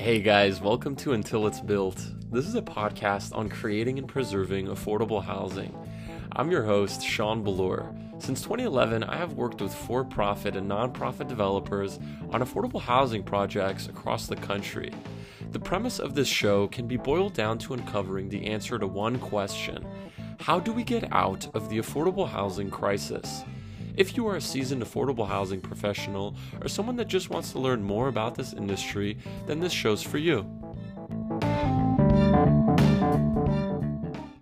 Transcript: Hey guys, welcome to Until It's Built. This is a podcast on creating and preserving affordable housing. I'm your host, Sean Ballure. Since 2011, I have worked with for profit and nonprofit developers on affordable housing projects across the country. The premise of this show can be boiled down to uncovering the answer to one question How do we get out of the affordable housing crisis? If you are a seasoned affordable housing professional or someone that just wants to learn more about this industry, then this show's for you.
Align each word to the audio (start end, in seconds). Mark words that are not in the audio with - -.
Hey 0.00 0.20
guys, 0.20 0.60
welcome 0.60 0.94
to 0.98 1.12
Until 1.12 1.48
It's 1.48 1.60
Built. 1.60 2.00
This 2.30 2.46
is 2.46 2.54
a 2.54 2.62
podcast 2.62 3.36
on 3.36 3.48
creating 3.48 3.98
and 3.98 4.06
preserving 4.06 4.68
affordable 4.68 5.22
housing. 5.22 5.76
I'm 6.30 6.52
your 6.52 6.62
host, 6.62 7.02
Sean 7.02 7.44
Ballure. 7.44 7.92
Since 8.22 8.42
2011, 8.42 9.02
I 9.02 9.16
have 9.16 9.32
worked 9.32 9.60
with 9.60 9.74
for 9.74 10.04
profit 10.04 10.54
and 10.54 10.70
nonprofit 10.70 11.26
developers 11.26 11.98
on 12.30 12.42
affordable 12.42 12.80
housing 12.80 13.24
projects 13.24 13.88
across 13.88 14.28
the 14.28 14.36
country. 14.36 14.92
The 15.50 15.58
premise 15.58 15.98
of 15.98 16.14
this 16.14 16.28
show 16.28 16.68
can 16.68 16.86
be 16.86 16.96
boiled 16.96 17.34
down 17.34 17.58
to 17.58 17.74
uncovering 17.74 18.28
the 18.28 18.46
answer 18.46 18.78
to 18.78 18.86
one 18.86 19.18
question 19.18 19.84
How 20.38 20.60
do 20.60 20.72
we 20.72 20.84
get 20.84 21.12
out 21.12 21.52
of 21.56 21.68
the 21.68 21.78
affordable 21.78 22.28
housing 22.28 22.70
crisis? 22.70 23.42
If 23.98 24.16
you 24.16 24.28
are 24.28 24.36
a 24.36 24.40
seasoned 24.40 24.84
affordable 24.84 25.26
housing 25.26 25.60
professional 25.60 26.36
or 26.62 26.68
someone 26.68 26.94
that 26.98 27.08
just 27.08 27.30
wants 27.30 27.50
to 27.50 27.58
learn 27.58 27.82
more 27.82 28.06
about 28.06 28.36
this 28.36 28.52
industry, 28.52 29.18
then 29.46 29.58
this 29.58 29.72
show's 29.72 30.04
for 30.04 30.18
you. 30.18 30.46